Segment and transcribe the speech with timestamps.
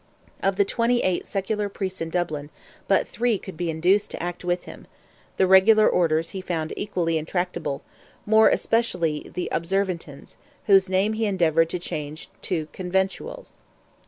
[0.41, 2.49] Of the twenty eight secular priests in Dublin,
[2.87, 4.87] but three could be induced to act with him;
[5.37, 11.77] the regular orders he found equally intractable—more especially the Observantins, whose name he endeavoured to
[11.77, 13.57] change to Conventuals.